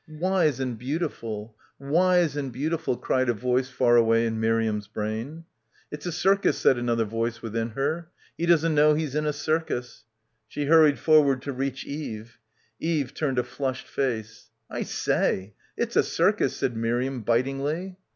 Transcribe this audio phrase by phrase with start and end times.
[0.09, 1.55] "Wise and beautiful!
[1.77, 5.45] Wise and beautiful!" cried a voice far away in Mir iam's brain.
[5.91, 8.09] It's a circus said another voice within her....
[8.35, 10.05] He doesn't know he's in a cir cus....
[10.47, 12.39] She hurried forward to reach Eve.
[12.79, 14.49] Eve turned a flushed face.
[14.71, 17.97] "I say; it's a circus," said Miriam bitingly.